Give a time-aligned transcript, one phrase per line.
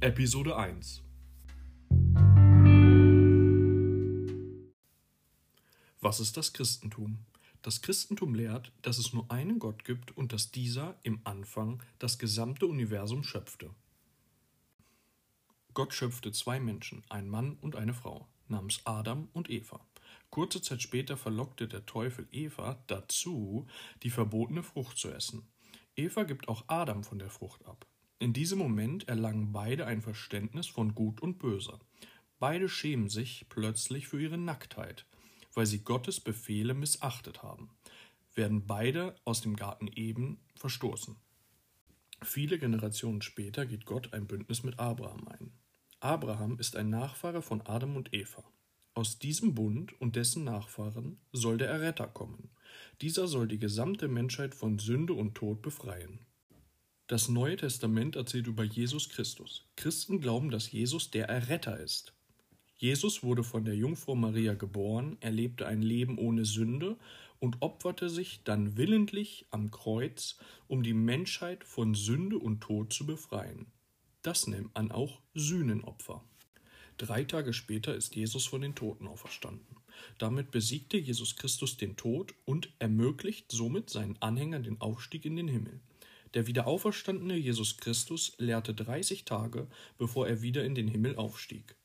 [0.00, 1.02] Episode 1
[6.00, 7.18] Was ist das Christentum?
[7.62, 12.20] Das Christentum lehrt, dass es nur einen Gott gibt und dass dieser im Anfang das
[12.20, 13.70] gesamte Universum schöpfte.
[15.74, 19.84] Gott schöpfte zwei Menschen, einen Mann und eine Frau, namens Adam und Eva.
[20.30, 23.66] Kurze Zeit später verlockte der Teufel Eva dazu,
[24.04, 25.48] die verbotene Frucht zu essen.
[25.96, 27.84] Eva gibt auch Adam von der Frucht ab.
[28.20, 31.78] In diesem Moment erlangen beide ein Verständnis von Gut und Böse.
[32.40, 35.06] Beide schämen sich plötzlich für ihre Nacktheit,
[35.54, 37.70] weil sie Gottes Befehle missachtet haben,
[38.34, 41.16] werden beide aus dem Garten Eden verstoßen.
[42.22, 45.52] Viele Generationen später geht Gott ein Bündnis mit Abraham ein.
[46.00, 48.42] Abraham ist ein Nachfahre von Adam und Eva.
[48.94, 52.50] Aus diesem Bund und dessen Nachfahren soll der Erretter kommen.
[53.00, 56.18] Dieser soll die gesamte Menschheit von Sünde und Tod befreien.
[57.08, 59.64] Das Neue Testament erzählt über Jesus Christus.
[59.76, 62.12] Christen glauben, dass Jesus der Erretter ist.
[62.76, 66.98] Jesus wurde von der Jungfrau Maria geboren, er lebte ein Leben ohne Sünde
[67.38, 70.36] und opferte sich dann willentlich am Kreuz,
[70.66, 73.64] um die Menschheit von Sünde und Tod zu befreien.
[74.20, 76.22] Das nennt man auch Sühnenopfer.
[76.98, 79.78] Drei Tage später ist Jesus von den Toten auferstanden.
[80.18, 85.48] Damit besiegte Jesus Christus den Tod und ermöglicht somit seinen Anhängern den Aufstieg in den
[85.48, 85.80] Himmel.
[86.34, 91.76] Der wiederauferstandene Jesus Christus lehrte 30 Tage, bevor er wieder in den Himmel aufstieg.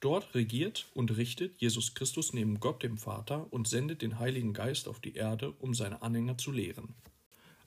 [0.00, 4.86] Dort regiert und richtet Jesus Christus neben Gott dem Vater und sendet den Heiligen Geist
[4.86, 6.94] auf die Erde, um seine Anhänger zu lehren.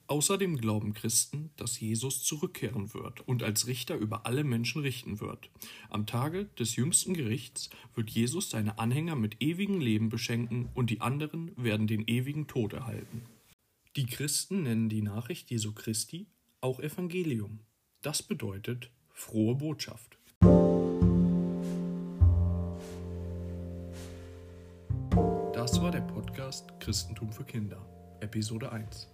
[0.06, 5.50] Außerdem glauben Christen, dass Jesus zurückkehren wird und als Richter über alle Menschen richten wird.
[5.90, 11.00] Am Tage des jüngsten Gerichts wird Jesus seine Anhänger mit ewigem Leben beschenken und die
[11.00, 13.22] anderen werden den ewigen Tod erhalten.
[13.94, 16.26] Die Christen nennen die Nachricht Jesu Christi
[16.62, 17.60] auch Evangelium.
[18.00, 20.16] Das bedeutet frohe Botschaft.
[25.52, 27.84] Das war der Podcast Christentum für Kinder,
[28.20, 29.11] Episode 1.